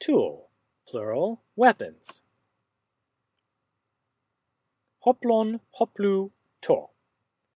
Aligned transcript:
tool, 0.00 0.48
plural, 0.88 1.42
weapons. 1.54 2.22
Hoplon, 5.04 5.60
hoplu, 5.78 6.30
to. 6.62 6.86